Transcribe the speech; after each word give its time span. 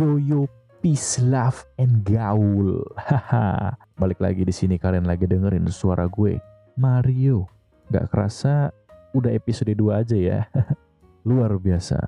Yo 0.00 0.16
yo 0.16 0.48
peace 0.80 1.20
love 1.20 1.60
and 1.76 2.00
gaul. 2.08 2.80
Haha. 3.12 3.76
Balik 4.00 4.16
lagi 4.24 4.48
di 4.48 4.54
sini 4.56 4.80
kalian 4.80 5.04
lagi 5.04 5.28
dengerin 5.28 5.68
suara 5.68 6.08
gue 6.08 6.40
Mario. 6.80 7.44
Gak 7.92 8.08
kerasa 8.08 8.72
udah 9.12 9.28
episode 9.28 9.76
2 9.76 9.92
aja 9.92 10.16
ya. 10.16 10.40
Luar 11.28 11.52
biasa. 11.60 12.00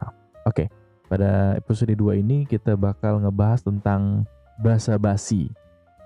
Oke, 0.49 0.73
pada 1.05 1.53
episode 1.61 1.93
2 1.93 2.25
ini 2.25 2.49
kita 2.49 2.81
bakal 2.81 3.21
ngebahas 3.21 3.61
tentang 3.61 4.25
basa-basi. 4.65 5.53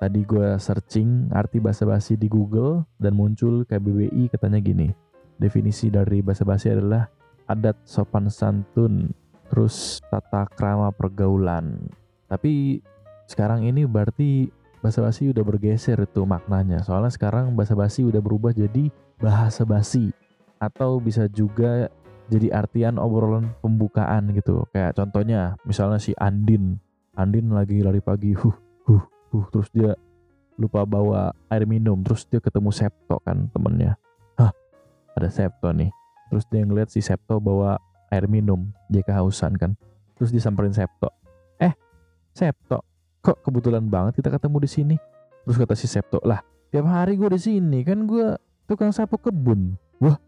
Tadi 0.03 0.27
gue 0.27 0.59
searching 0.59 1.31
arti 1.31 1.63
basa-basi 1.63 2.19
di 2.19 2.27
Google 2.27 2.83
dan 2.99 3.15
muncul 3.15 3.63
KBBI 3.63 4.35
katanya 4.35 4.59
gini. 4.59 4.91
Definisi 5.39 5.87
dari 5.87 6.19
basa-basi 6.19 6.67
adalah 6.67 7.07
adat 7.47 7.79
sopan 7.87 8.27
santun, 8.27 9.15
terus 9.49 10.03
tata 10.11 10.47
krama 10.53 10.91
pergaulan. 10.95 11.79
Tapi 12.27 12.83
sekarang 13.27 13.67
ini 13.67 13.87
berarti 13.87 14.51
bahasa 14.83 15.03
basi 15.03 15.31
udah 15.31 15.43
bergeser 15.43 15.99
tuh 16.11 16.27
maknanya. 16.27 16.83
Soalnya 16.83 17.11
sekarang 17.11 17.55
bahasa 17.59 17.75
basi 17.75 18.07
udah 18.07 18.23
berubah 18.23 18.55
jadi 18.55 18.91
bahasa 19.19 19.67
basi 19.67 20.15
atau 20.63 21.03
bisa 21.03 21.27
juga 21.29 21.91
jadi 22.27 22.51
artian 22.55 22.99
obrolan 22.99 23.51
pembukaan 23.63 24.31
gitu. 24.35 24.67
Kayak 24.75 24.99
contohnya 24.99 25.55
misalnya 25.63 25.99
si 26.03 26.13
Andin. 26.19 26.79
Andin 27.17 27.49
lagi 27.49 27.81
lari 27.81 28.05
pagi, 28.05 28.37
huh, 28.37 28.53
huh, 28.85 29.05
huh, 29.33 29.47
terus 29.49 29.73
dia 29.73 29.97
lupa 30.61 30.85
bawa 30.85 31.33
air 31.49 31.65
minum, 31.65 31.97
terus 32.05 32.29
dia 32.29 32.45
ketemu 32.45 32.69
Septo 32.69 33.17
kan 33.25 33.49
temennya. 33.57 33.97
Hah, 34.37 34.53
ada 35.17 35.29
Septo 35.33 35.73
nih. 35.73 35.89
Terus 36.29 36.45
dia 36.53 36.61
ngeliat 36.61 36.93
si 36.93 37.01
Septo 37.01 37.41
bawa 37.41 37.81
air 38.11 38.27
minum, 38.31 38.71
dia 38.91 39.03
kehausan 39.03 39.55
kan. 39.59 39.75
Terus 40.17 40.33
disamperin 40.33 40.73
Septo. 40.73 41.13
Eh, 41.61 41.73
Septo, 42.33 42.83
kok 43.21 43.43
kebetulan 43.43 43.87
banget 43.87 44.21
kita 44.23 44.33
ketemu 44.33 44.57
di 44.63 44.71
sini? 44.71 44.97
Terus 45.47 45.57
kata 45.59 45.75
si 45.79 45.87
Septo, 45.87 46.19
lah 46.27 46.43
tiap 46.75 46.87
hari 46.91 47.15
gue 47.15 47.31
di 47.31 47.41
sini 47.41 47.81
kan 47.87 48.05
gue 48.05 48.35
tukang 48.67 48.91
sapu 48.91 49.17
kebun. 49.17 49.79
Wah, 50.03 50.19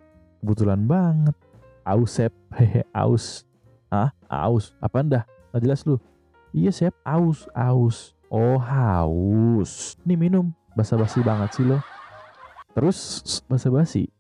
kebetulan 0.41 0.87
banget. 0.87 1.35
Aus 1.83 2.21
Sep, 2.21 2.33
hehe, 2.55 2.85
aus. 2.93 3.49
Ah, 3.89 4.13
aus. 4.29 4.77
Apa 4.79 5.01
dah? 5.01 5.25
Nggak 5.51 5.63
jelas 5.65 5.81
lu. 5.89 5.97
Iya 6.53 6.71
Sep, 6.73 6.95
aus, 7.05 7.49
aus. 7.57 8.13
Oh 8.29 8.61
haus. 8.61 9.97
Nih 10.05 10.21
minum. 10.21 10.53
Basa-basi 10.77 11.25
banget 11.25 11.57
sih 11.57 11.65
lo. 11.65 11.81
Terus 12.77 13.25
basa-basi. 13.49 14.13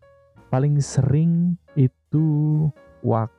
Paling 0.48 0.81
sering 0.81 1.61
itu 1.77 2.27
waktu 3.05 3.38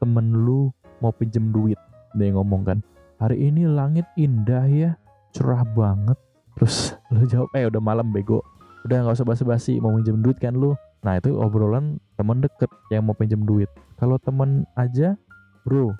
temen 0.00 0.44
lu 0.44 0.70
mau 1.00 1.12
pinjem 1.14 1.50
duit. 1.50 1.78
Dia 2.14 2.34
ngomong 2.34 2.62
kan, 2.62 2.78
hari 3.18 3.50
ini 3.50 3.66
langit 3.66 4.06
indah 4.14 4.66
ya, 4.68 4.90
cerah 5.34 5.66
banget. 5.74 6.18
Terus 6.58 6.94
lu 7.10 7.26
jawab, 7.26 7.50
eh 7.58 7.66
udah 7.66 7.82
malam 7.82 8.10
bego. 8.14 8.40
Udah 8.86 9.02
nggak 9.02 9.16
usah 9.16 9.26
basa-basi, 9.26 9.80
mau 9.80 9.94
pinjem 9.96 10.20
duit 10.20 10.38
kan 10.38 10.54
lu. 10.54 10.76
Nah 11.02 11.18
itu 11.18 11.34
obrolan 11.36 11.98
temen 12.16 12.40
deket 12.40 12.70
yang 12.92 13.08
mau 13.08 13.16
pinjem 13.16 13.42
duit. 13.42 13.68
Kalau 13.98 14.20
temen 14.20 14.64
aja, 14.78 15.18
bro, 15.66 15.92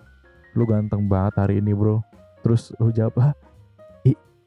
lu 0.54 0.64
ganteng 0.64 1.08
banget 1.10 1.34
hari 1.40 1.58
ini 1.58 1.72
bro. 1.74 2.04
Terus 2.44 2.76
lu 2.76 2.92
jawab, 2.92 3.16
ah, 3.18 3.34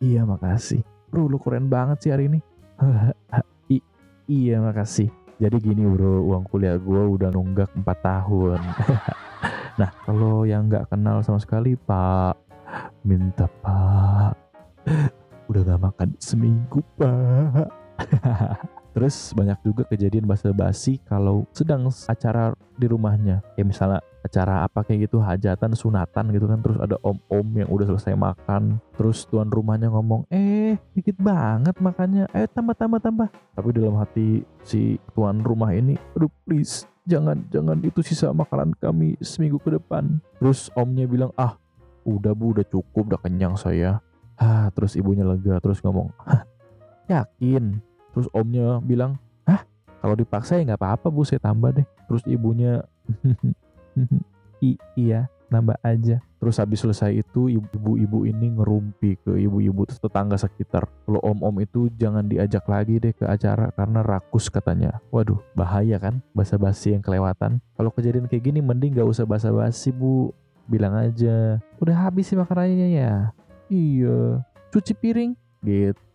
iya 0.01 0.21
makasih. 0.23 0.81
Bro, 1.09 1.31
lu 1.31 1.37
keren 1.39 1.71
banget 1.71 1.97
sih 2.03 2.11
hari 2.13 2.29
ini. 2.29 2.39
I 3.73 3.81
iya 4.29 4.61
makasih. 4.61 5.09
Jadi 5.37 5.57
gini 5.61 5.85
bro, 5.85 6.25
uang 6.33 6.49
kuliah 6.49 6.81
gue 6.81 7.01
udah 7.13 7.29
nunggak 7.29 7.69
4 7.77 7.85
tahun. 7.85 8.57
nah, 9.79 9.89
kalau 10.01 10.49
yang 10.49 10.65
nggak 10.65 10.89
kenal 10.89 11.21
sama 11.21 11.37
sekali, 11.37 11.77
Pak, 11.77 12.33
minta 13.05 13.45
Pak. 13.61 14.33
Udah 15.45 15.61
gak 15.61 15.81
makan 15.83 16.09
seminggu, 16.17 16.81
Pak. 16.97 17.69
Terus 18.97 19.29
banyak 19.37 19.61
juga 19.61 19.85
kejadian 19.85 20.25
basa-basi 20.25 20.97
kalau 21.05 21.45
sedang 21.53 21.85
acara 22.09 22.57
di 22.81 22.89
rumahnya. 22.89 23.45
Kayak 23.53 23.67
misalnya 23.69 23.99
acara 24.25 24.65
apa 24.65 24.81
kayak 24.81 25.05
gitu, 25.05 25.21
hajatan, 25.21 25.77
sunatan 25.77 26.33
gitu 26.33 26.49
kan. 26.49 26.65
Terus 26.65 26.81
ada 26.81 26.97
om-om 27.05 27.45
yang 27.53 27.69
udah 27.69 27.93
selesai 27.93 28.17
makan. 28.17 28.81
Terus 28.97 29.29
tuan 29.29 29.53
rumahnya 29.53 29.93
ngomong, 29.93 30.25
eh 30.33 30.81
dikit 30.97 31.13
banget 31.21 31.77
makannya. 31.77 32.25
Eh 32.33 32.49
tambah, 32.49 32.73
tambah, 32.73 32.97
tambah. 32.97 33.29
Tapi 33.29 33.69
dalam 33.69 34.01
hati 34.01 34.41
si 34.65 34.97
tuan 35.13 35.45
rumah 35.45 35.77
ini, 35.77 35.93
aduh 36.17 36.33
please 36.49 36.89
jangan, 37.05 37.45
jangan 37.53 37.77
itu 37.85 38.01
sisa 38.01 38.33
makanan 38.33 38.73
kami 38.81 39.13
seminggu 39.21 39.61
ke 39.61 39.77
depan. 39.77 40.17
Terus 40.41 40.73
omnya 40.73 41.05
bilang, 41.05 41.29
ah 41.37 41.53
udah 42.01 42.33
bu, 42.33 42.57
udah 42.57 42.65
cukup, 42.65 43.13
udah 43.13 43.21
kenyang 43.21 43.53
saya. 43.53 44.01
Ah, 44.41 44.73
terus 44.73 44.97
ibunya 44.97 45.21
lega, 45.21 45.61
terus 45.61 45.85
ngomong, 45.85 46.09
Hah, 46.25 46.49
yakin? 47.05 47.85
Terus 48.17 48.33
omnya 48.33 48.81
bilang, 48.81 49.21
hah 49.45 49.61
kalau 50.01 50.17
dipaksa 50.17 50.57
ya 50.57 50.73
nggak 50.73 50.81
apa-apa 50.81 51.13
bu 51.13 51.21
saya 51.21 51.37
tambah 51.37 51.69
deh. 51.69 51.85
Terus 52.09 52.25
ibunya, 52.25 52.81
iya 54.97 55.29
nambah 55.53 55.77
aja. 55.85 56.17
Terus 56.41 56.57
habis 56.57 56.81
selesai 56.81 57.21
itu 57.21 57.45
ibu-ibu 57.45 58.25
ini 58.25 58.57
ngerumpi 58.57 59.21
ke 59.21 59.37
ibu-ibu 59.37 59.85
tetangga 59.85 60.33
sekitar. 60.33 60.89
Kalau 61.05 61.21
om-om 61.21 61.61
itu 61.61 61.93
jangan 61.93 62.25
diajak 62.25 62.65
lagi 62.65 62.97
deh 62.97 63.13
ke 63.13 63.29
acara 63.29 63.69
karena 63.77 64.01
rakus 64.01 64.49
katanya. 64.49 64.97
Waduh 65.13 65.37
bahaya 65.53 66.01
kan 66.01 66.25
basa-basi 66.33 66.97
yang 66.97 67.05
kelewatan. 67.05 67.61
Kalau 67.77 67.93
kejadian 67.93 68.25
kayak 68.25 68.49
gini 68.49 68.65
mending 68.65 68.97
gak 68.97 69.05
usah 69.05 69.29
basa-basi 69.29 69.93
bu. 69.93 70.33
Bilang 70.67 70.99
aja, 70.99 71.63
udah 71.79 71.95
habis 71.95 72.27
sih 72.27 72.35
makanannya 72.35 72.91
ya. 72.91 73.31
Iya, 73.71 74.43
cuci 74.67 74.97
piring 74.99 75.31
gitu. 75.63 76.06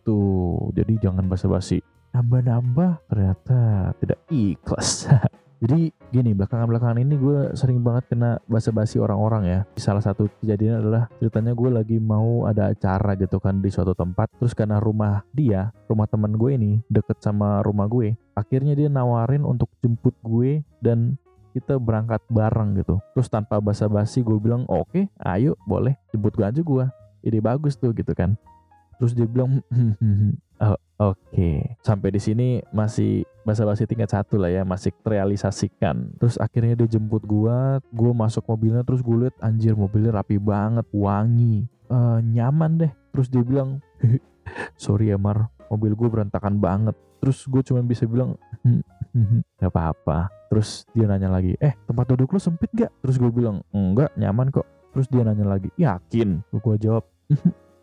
Jadi 0.73 0.93
jangan 0.99 1.25
basa-basi. 1.31 1.79
Nambah-nambah 2.13 3.09
ternyata 3.09 3.91
tidak 3.97 4.19
ikhlas. 4.29 5.07
Jadi 5.63 5.95
gini 6.11 6.35
belakangan-belakangan 6.35 6.99
ini 6.99 7.15
gue 7.15 7.55
sering 7.55 7.79
banget 7.79 8.11
kena 8.11 8.35
basa-basi 8.51 8.99
orang-orang 8.99 9.47
ya. 9.47 9.59
Salah 9.79 10.03
satu 10.03 10.27
kejadian 10.43 10.83
adalah 10.83 11.07
ceritanya 11.23 11.55
gue 11.55 11.69
lagi 11.71 11.97
mau 12.03 12.43
ada 12.43 12.75
acara 12.75 13.15
gitu 13.15 13.39
kan 13.39 13.63
di 13.63 13.71
suatu 13.71 13.95
tempat. 13.95 14.27
Terus 14.43 14.51
karena 14.51 14.83
rumah 14.83 15.23
dia, 15.31 15.71
rumah 15.87 16.03
teman 16.11 16.35
gue 16.35 16.51
ini 16.59 16.83
deket 16.91 17.23
sama 17.23 17.63
rumah 17.63 17.87
gue. 17.87 18.11
Akhirnya 18.35 18.75
dia 18.75 18.91
nawarin 18.91 19.47
untuk 19.47 19.71
jemput 19.79 20.19
gue 20.19 20.67
dan 20.83 21.15
kita 21.55 21.79
berangkat 21.79 22.19
bareng 22.27 22.83
gitu. 22.83 22.99
Terus 23.15 23.31
tanpa 23.31 23.63
basa-basi 23.63 24.19
gue 24.19 24.35
bilang 24.43 24.67
oke 24.67 24.91
okay, 24.91 25.03
ayo 25.23 25.55
boleh 25.63 25.95
jemput 26.11 26.35
gue 26.35 26.43
aja 26.43 26.59
gue. 26.59 26.85
Ide 27.23 27.39
bagus 27.39 27.79
tuh 27.79 27.95
gitu 27.95 28.11
kan. 28.11 28.35
Terus 29.03 29.19
dia 29.19 29.27
bilang 29.27 29.59
oh, 30.63 30.79
oke. 31.11 31.19
Okay. 31.27 31.75
sampai 31.83 32.15
di 32.15 32.23
sini 32.23 32.47
masih 32.71 33.27
basa-basi 33.43 33.83
tingkat 33.83 34.15
satu 34.15 34.39
lah 34.39 34.47
ya 34.47 34.63
masih 34.63 34.95
terrealisasikan. 35.03 36.15
Terus 36.15 36.39
akhirnya 36.39 36.79
dia 36.79 36.95
jemput 36.95 37.27
gua 37.27 37.83
gua 37.91 38.15
masuk 38.15 38.47
mobilnya 38.47 38.79
terus 38.87 39.03
gue 39.03 39.27
liat 39.27 39.35
anjir 39.43 39.75
mobilnya 39.75 40.23
rapi 40.23 40.39
banget 40.39 40.87
wangi 40.95 41.67
uh, 41.91 42.23
nyaman 42.23 42.87
deh. 42.87 42.91
Terus 43.11 43.27
dia 43.27 43.43
bilang 43.43 43.83
sorry 44.79 45.11
ya 45.11 45.19
Mar 45.19 45.51
mobil 45.67 45.99
gue 45.99 46.07
berantakan 46.07 46.63
banget. 46.63 46.95
Terus 47.19 47.43
gue 47.43 47.59
cuma 47.59 47.83
bisa 47.83 48.07
bilang 48.07 48.39
gak 49.59 49.67
apa-apa. 49.67 50.31
Terus 50.47 50.87
dia 50.95 51.11
nanya 51.11 51.27
lagi 51.27 51.59
eh 51.59 51.75
tempat 51.83 52.07
duduk 52.15 52.31
lo 52.31 52.39
sempit 52.39 52.71
gak 52.71 52.95
terus 53.03 53.19
gue 53.19 53.27
bilang 53.27 53.67
enggak 53.75 54.15
nyaman 54.15 54.47
kok. 54.47 54.63
Terus 54.95 55.11
dia 55.11 55.27
nanya 55.27 55.43
lagi 55.43 55.67
yakin? 55.75 56.39
Gue 56.55 56.79
jawab 56.79 57.03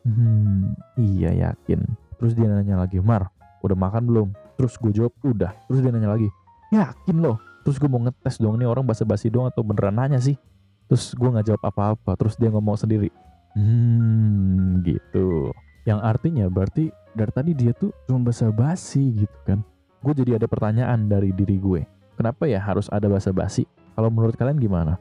hmm, 0.07 0.77
iya 1.01 1.51
yakin. 1.51 1.85
Terus 2.21 2.33
dia 2.37 2.47
nanya 2.49 2.81
lagi 2.81 3.01
Mar 3.01 3.33
udah 3.61 3.77
makan 3.77 4.03
belum? 4.09 4.29
Terus 4.57 4.77
gue 4.77 4.93
jawab 4.93 5.15
udah. 5.25 5.53
Terus 5.69 5.81
dia 5.81 5.91
nanya 5.93 6.15
lagi 6.15 6.29
yakin 6.71 7.17
loh. 7.21 7.41
Terus 7.65 7.77
gue 7.77 7.91
mau 7.91 8.01
ngetes 8.01 8.41
dong 8.41 8.57
nih 8.57 8.69
orang 8.69 8.85
basa-basi 8.87 9.29
doang 9.29 9.49
atau 9.49 9.61
beneran 9.65 9.97
nanya 9.97 10.21
sih? 10.21 10.37
Terus 10.89 11.13
gue 11.17 11.29
nggak 11.29 11.47
jawab 11.53 11.63
apa-apa 11.69 12.17
terus 12.17 12.35
dia 12.41 12.49
ngomong 12.53 12.77
sendiri. 12.77 13.13
Hmm 13.53 14.81
gitu. 14.87 15.51
Yang 15.85 16.01
artinya 16.05 16.47
berarti 16.49 16.93
dari 17.17 17.33
tadi 17.35 17.51
dia 17.57 17.73
tuh 17.75 17.91
cuma 18.07 18.31
basa-basi 18.31 19.25
gitu 19.27 19.39
kan? 19.45 19.61
Gue 20.01 20.17
jadi 20.17 20.41
ada 20.41 20.47
pertanyaan 20.49 21.11
dari 21.11 21.35
diri 21.35 21.61
gue 21.61 21.83
kenapa 22.21 22.45
ya 22.45 22.61
harus 22.61 22.93
ada 22.93 23.09
basa-basi? 23.09 23.65
Kalau 23.97 24.13
menurut 24.13 24.37
kalian 24.37 24.61
gimana? 24.61 25.01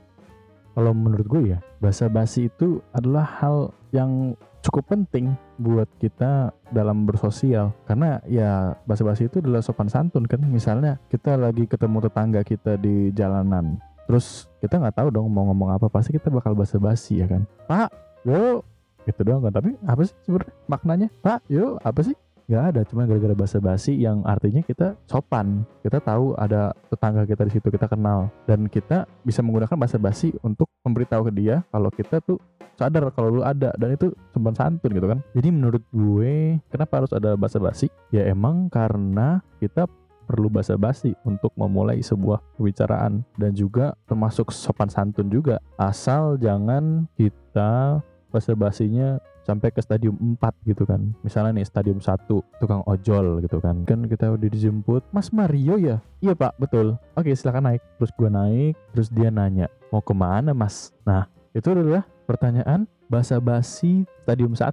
Kalau 0.72 0.96
menurut 0.96 1.28
gue 1.28 1.42
ya 1.52 1.60
basa-basi 1.84 2.48
itu 2.48 2.80
adalah 2.96 3.28
hal 3.44 3.76
yang 3.92 4.40
cukup 4.64 4.92
penting 4.92 5.34
buat 5.60 5.88
kita 6.00 6.52
dalam 6.72 7.08
bersosial. 7.08 7.72
Karena 7.88 8.20
ya 8.28 8.76
basa-basi 8.84 9.28
itu 9.28 9.40
adalah 9.40 9.64
sopan 9.64 9.88
santun 9.88 10.28
kan. 10.28 10.40
Misalnya 10.44 11.00
kita 11.08 11.40
lagi 11.40 11.66
ketemu 11.66 11.98
tetangga 12.04 12.42
kita 12.44 12.76
di 12.80 13.12
jalanan 13.16 13.80
terus 14.10 14.50
kita 14.58 14.82
nggak 14.82 14.98
tahu 14.98 15.14
dong 15.14 15.30
mau 15.30 15.46
ngomong 15.54 15.78
apa 15.78 15.86
pasti 15.86 16.10
kita 16.10 16.34
bakal 16.34 16.58
basa-basi 16.58 17.22
ya 17.22 17.30
kan? 17.30 17.46
Pak 17.70 17.94
yo 18.26 18.66
gitu 19.06 19.22
doang 19.22 19.46
kan. 19.46 19.54
Tapi 19.62 19.78
apa 19.86 20.02
sih 20.02 20.18
sebenarnya 20.26 20.54
maknanya? 20.66 21.08
Pak 21.22 21.46
yo 21.46 21.78
apa 21.86 22.02
sih 22.02 22.18
nggak 22.50 22.64
ada 22.74 22.82
cuma 22.82 23.06
gara-gara 23.06 23.38
basa-basi 23.38 23.94
yang 23.94 24.26
artinya 24.26 24.66
kita 24.66 24.98
sopan. 25.06 25.62
Kita 25.86 26.02
tahu 26.02 26.34
ada 26.34 26.74
tetangga 26.90 27.30
kita 27.30 27.46
di 27.46 27.54
situ 27.54 27.70
kita 27.70 27.86
kenal. 27.86 28.34
Dan 28.50 28.66
kita 28.66 29.06
bisa 29.22 29.46
menggunakan 29.46 29.78
basa-basi 29.78 30.34
untuk 30.42 30.66
memberitahu 30.82 31.30
ke 31.30 31.32
dia 31.38 31.62
kalau 31.70 31.94
kita 31.94 32.18
tuh 32.26 32.42
sadar 32.74 33.14
kalau 33.14 33.30
lu 33.30 33.42
ada. 33.46 33.70
Dan 33.78 33.94
itu 33.94 34.10
sopan 34.34 34.58
santun 34.58 34.98
gitu 34.98 35.06
kan. 35.06 35.22
Jadi 35.38 35.54
menurut 35.54 35.86
gue 35.94 36.58
kenapa 36.74 37.06
harus 37.06 37.14
ada 37.14 37.38
basa-basi? 37.38 37.86
Ya 38.10 38.26
emang 38.26 38.66
karena 38.74 39.46
kita 39.62 39.86
perlu 40.26 40.50
basa-basi 40.50 41.14
untuk 41.26 41.54
memulai 41.54 42.02
sebuah 42.02 42.42
pembicaraan 42.58 43.26
dan 43.38 43.54
juga 43.54 43.94
termasuk 44.10 44.50
sopan 44.50 44.90
santun 44.90 45.30
juga. 45.30 45.62
Asal 45.78 46.42
jangan 46.42 47.06
kita 47.14 48.02
basa-basinya 48.30 49.18
sampai 49.50 49.74
ke 49.74 49.82
stadium 49.82 50.38
4 50.38 50.70
gitu 50.70 50.86
kan. 50.86 51.10
Misalnya 51.26 51.58
nih 51.58 51.66
stadium 51.66 51.98
1 51.98 52.30
tukang 52.62 52.86
ojol 52.86 53.42
gitu 53.42 53.58
kan. 53.58 53.82
Kan 53.90 54.06
kita 54.06 54.30
udah 54.30 54.46
dijemput. 54.46 55.02
Mas 55.10 55.34
Mario 55.34 55.82
ya? 55.82 55.98
Iya 56.22 56.38
pak. 56.38 56.62
Betul. 56.62 57.02
Oke 57.18 57.34
silakan 57.34 57.74
naik. 57.74 57.82
Terus 57.98 58.12
gue 58.14 58.30
naik. 58.30 58.74
Terus 58.94 59.10
dia 59.10 59.34
nanya 59.34 59.66
mau 59.90 60.06
ke 60.06 60.14
mana 60.14 60.54
mas? 60.54 60.94
Nah 61.02 61.26
itu 61.58 61.66
adalah 61.74 62.06
pertanyaan 62.30 62.86
basa-basi 63.10 64.06
stadium 64.22 64.54
1 64.54 64.70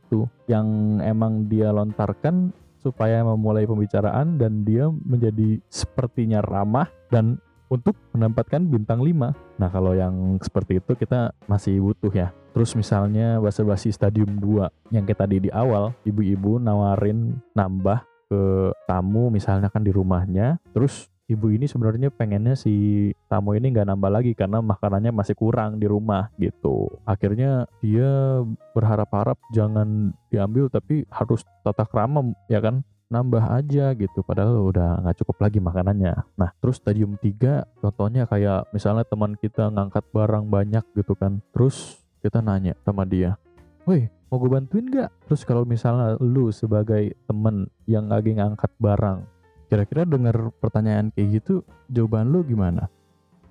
yang 0.52 1.00
emang 1.00 1.48
dia 1.48 1.72
lontarkan 1.72 2.52
supaya 2.76 3.24
memulai 3.24 3.64
pembicaraan 3.64 4.36
dan 4.36 4.62
dia 4.62 4.92
menjadi 4.92 5.58
sepertinya 5.72 6.44
ramah 6.44 6.86
dan 7.08 7.40
untuk 7.66 7.98
mendapatkan 8.14 8.62
bintang 8.62 9.02
5. 9.02 9.34
Nah, 9.58 9.68
kalau 9.72 9.90
yang 9.96 10.38
seperti 10.38 10.78
itu 10.78 10.94
kita 10.94 11.34
masih 11.50 11.82
butuh 11.82 12.12
ya. 12.14 12.30
Terus 12.56 12.72
misalnya 12.72 13.36
basa-basi 13.36 13.92
stadium 13.92 14.40
2 14.40 14.88
yang 14.88 15.04
kita 15.04 15.28
tadi 15.28 15.44
di 15.44 15.52
awal, 15.52 15.92
ibu-ibu 16.08 16.56
nawarin 16.56 17.36
nambah 17.52 18.00
ke 18.32 18.72
tamu 18.88 19.28
misalnya 19.28 19.68
kan 19.68 19.84
di 19.84 19.92
rumahnya. 19.92 20.56
Terus 20.72 21.12
ibu 21.28 21.52
ini 21.52 21.68
sebenarnya 21.68 22.08
pengennya 22.08 22.56
si 22.56 23.12
tamu 23.28 23.52
ini 23.60 23.76
nggak 23.76 23.92
nambah 23.92 24.08
lagi 24.08 24.32
karena 24.32 24.64
makanannya 24.64 25.12
masih 25.12 25.36
kurang 25.36 25.76
di 25.76 25.84
rumah 25.84 26.32
gitu. 26.40 26.88
Akhirnya 27.04 27.68
dia 27.84 28.40
berharap-harap 28.72 29.36
jangan 29.52 30.16
diambil 30.32 30.72
tapi 30.72 31.04
harus 31.12 31.44
tata 31.60 31.84
krama 31.84 32.32
ya 32.48 32.64
kan 32.64 32.80
nambah 33.12 33.44
aja 33.52 33.94
gitu 33.94 34.24
padahal 34.24 34.72
udah 34.72 35.04
nggak 35.04 35.22
cukup 35.22 35.46
lagi 35.46 35.62
makanannya 35.62 36.26
nah 36.34 36.50
terus 36.58 36.82
stadium 36.82 37.14
3 37.14 37.78
contohnya 37.78 38.26
kayak 38.26 38.66
misalnya 38.74 39.06
teman 39.06 39.38
kita 39.38 39.70
ngangkat 39.70 40.02
barang 40.10 40.50
banyak 40.50 40.82
gitu 40.98 41.14
kan 41.14 41.38
terus 41.54 42.02
kita 42.26 42.42
nanya 42.42 42.74
sama 42.82 43.06
dia 43.06 43.38
woi 43.86 44.10
mau 44.30 44.42
gue 44.42 44.50
bantuin 44.50 44.86
gak? 44.90 45.10
Terus 45.30 45.42
kalau 45.46 45.62
misalnya 45.62 46.18
lu 46.18 46.50
sebagai 46.50 47.14
temen 47.30 47.70
yang 47.86 48.10
lagi 48.10 48.34
ngangkat 48.34 48.70
barang, 48.82 49.22
kira-kira 49.70 50.02
dengar 50.02 50.50
pertanyaan 50.58 51.14
kayak 51.14 51.42
gitu, 51.42 51.62
jawaban 51.90 52.34
lu 52.34 52.42
gimana? 52.42 52.90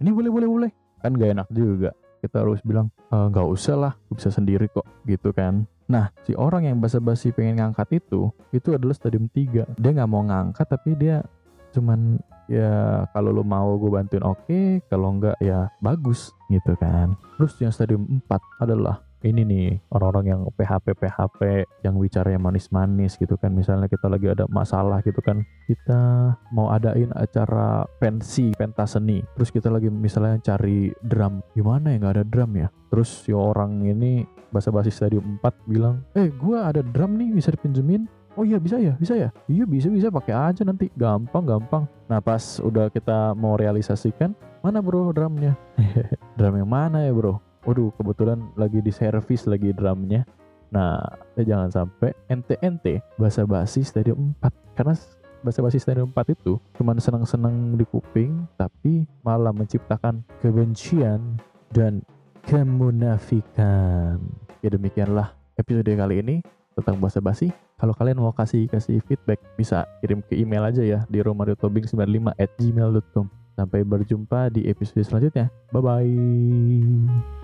Ini 0.04 0.12
boleh 0.12 0.32
boleh 0.32 0.48
boleh, 0.48 0.72
kan 1.00 1.16
gak 1.16 1.32
enak 1.32 1.48
juga. 1.56 1.92
Kita 2.20 2.42
harus 2.44 2.60
bilang 2.66 2.90
e, 3.14 3.16
nggak 3.16 3.48
usah 3.48 3.76
lah, 3.78 3.94
gue 4.10 4.16
bisa 4.20 4.34
sendiri 4.34 4.68
kok, 4.68 4.84
gitu 5.08 5.32
kan? 5.32 5.64
Nah, 5.86 6.10
si 6.26 6.34
orang 6.34 6.66
yang 6.66 6.82
basa-basi 6.82 7.30
pengen 7.30 7.62
ngangkat 7.62 8.02
itu, 8.02 8.34
itu 8.50 8.74
adalah 8.74 8.98
stadium 8.98 9.30
3. 9.30 9.78
Dia 9.78 9.92
nggak 9.94 10.10
mau 10.10 10.26
ngangkat 10.26 10.66
tapi 10.66 10.98
dia 10.98 11.22
cuman 11.76 12.18
ya 12.48 13.04
kalau 13.12 13.36
lo 13.36 13.44
mau 13.44 13.76
gue 13.76 13.92
bantuin 13.92 14.24
oke, 14.24 14.48
okay, 14.48 14.80
kalau 14.88 15.20
enggak 15.20 15.36
ya 15.44 15.68
bagus 15.84 16.32
gitu 16.48 16.74
kan. 16.80 17.20
Terus 17.36 17.54
yang 17.60 17.74
stadium 17.76 18.08
4 18.26 18.64
adalah 18.64 19.04
ini 19.26 19.42
nih 19.42 19.68
orang-orang 19.90 20.26
yang 20.38 20.42
PHP 20.54 20.94
PHP 21.02 21.40
yang 21.82 21.98
bicaranya 21.98 22.38
manis-manis 22.38 23.18
gitu 23.18 23.36
kan. 23.42 23.52
Misalnya 23.58 23.90
kita 23.90 24.06
lagi 24.06 24.30
ada 24.30 24.46
masalah 24.46 25.02
gitu 25.02 25.18
kan 25.26 25.42
kita 25.66 26.34
mau 26.54 26.70
adain 26.70 27.10
acara 27.18 27.90
pensi 27.98 28.54
pentas 28.54 28.94
seni 28.94 29.26
terus 29.34 29.50
kita 29.50 29.74
lagi 29.74 29.90
misalnya 29.90 30.38
cari 30.46 30.94
drum 31.02 31.42
gimana 31.58 31.90
ya 31.90 31.98
nggak 31.98 32.16
ada 32.22 32.26
drum 32.26 32.52
ya? 32.54 32.68
Terus 32.94 33.10
si 33.26 33.34
orang 33.34 33.82
ini 33.82 34.22
basa-basi 34.54 34.94
stadium 34.94 35.42
4 35.42 35.68
bilang 35.68 36.06
eh 36.14 36.30
gue 36.30 36.58
ada 36.62 36.86
drum 36.86 37.18
nih 37.18 37.34
bisa 37.34 37.50
dipinjemin 37.52 38.06
Oh 38.36 38.44
iya 38.44 38.60
bisa 38.60 38.76
ya, 38.76 38.94
bisa 39.00 39.16
ya. 39.16 39.32
Iya 39.48 39.64
bisa 39.64 39.88
bisa 39.88 40.12
pakai 40.12 40.36
aja 40.36 40.62
nanti. 40.68 40.92
Gampang 40.94 41.48
gampang. 41.48 41.88
Nah 42.12 42.20
pas 42.20 42.60
udah 42.60 42.92
kita 42.92 43.32
mau 43.34 43.56
realisasikan, 43.56 44.36
mana 44.60 44.84
bro 44.84 45.16
drumnya? 45.16 45.56
drum 46.38 46.56
yang 46.60 46.68
mana 46.68 47.08
ya 47.08 47.16
bro? 47.16 47.40
waduh 47.66 47.90
kebetulan 47.98 48.40
lagi 48.54 48.80
di 48.80 48.94
servis 48.94 49.50
lagi 49.50 49.74
drumnya 49.74 50.24
nah 50.70 51.02
ya 51.34 51.44
jangan 51.46 51.70
sampai 51.74 52.14
ente-ente 52.30 53.02
basa-basi 53.18 53.82
stadium 53.82 54.38
4 54.42 54.78
karena 54.78 54.94
basa-basi 55.42 55.82
stadium 55.82 56.14
4 56.14 56.38
itu 56.38 56.62
cuman 56.78 56.98
senang-senang 57.02 57.78
di 57.78 57.86
kuping 57.90 58.46
tapi 58.58 59.06
malah 59.26 59.54
menciptakan 59.54 60.22
kebencian 60.42 61.42
dan 61.74 62.02
kemunafikan 62.46 64.22
ya 64.62 64.70
demikianlah 64.70 65.34
episode 65.58 65.90
kali 65.90 66.22
ini 66.22 66.36
tentang 66.76 67.00
basa-basi 67.00 67.56
kalau 67.80 67.96
kalian 67.96 68.20
mau 68.20 68.36
kasih 68.36 68.68
kasih 68.68 69.00
feedback 69.08 69.40
bisa 69.56 69.88
kirim 70.04 70.20
ke 70.24 70.36
email 70.36 70.68
aja 70.68 70.84
ya 70.84 71.00
di 71.08 71.24
romariotobing95 71.24 72.36
at 72.36 72.52
gmail.com 72.60 73.26
sampai 73.56 73.88
berjumpa 73.88 74.52
di 74.52 74.68
episode 74.68 75.08
selanjutnya. 75.08 75.48
Bye 75.72 75.82
bye 75.82 77.44